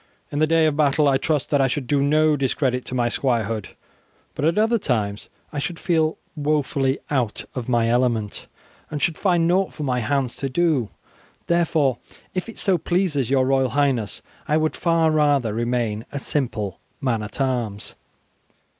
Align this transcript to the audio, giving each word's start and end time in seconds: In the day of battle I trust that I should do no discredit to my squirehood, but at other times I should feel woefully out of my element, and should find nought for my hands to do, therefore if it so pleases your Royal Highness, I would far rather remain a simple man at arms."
In 0.31 0.39
the 0.39 0.47
day 0.47 0.65
of 0.65 0.75
battle 0.75 1.07
I 1.07 1.17
trust 1.19 1.51
that 1.51 1.61
I 1.61 1.67
should 1.67 1.85
do 1.85 2.01
no 2.01 2.35
discredit 2.35 2.85
to 2.85 2.95
my 2.95 3.07
squirehood, 3.07 3.69
but 4.33 4.43
at 4.43 4.57
other 4.57 4.79
times 4.79 5.29
I 5.53 5.59
should 5.59 5.77
feel 5.77 6.17
woefully 6.35 6.97
out 7.11 7.45
of 7.53 7.69
my 7.69 7.87
element, 7.87 8.47
and 8.89 8.99
should 8.99 9.15
find 9.15 9.47
nought 9.47 9.73
for 9.73 9.83
my 9.83 9.99
hands 9.99 10.37
to 10.37 10.49
do, 10.49 10.89
therefore 11.45 11.99
if 12.33 12.49
it 12.49 12.57
so 12.57 12.79
pleases 12.79 13.29
your 13.29 13.45
Royal 13.45 13.69
Highness, 13.69 14.23
I 14.47 14.57
would 14.57 14.75
far 14.75 15.11
rather 15.11 15.53
remain 15.53 16.07
a 16.11 16.17
simple 16.17 16.79
man 16.99 17.21
at 17.21 17.39
arms." 17.39 17.93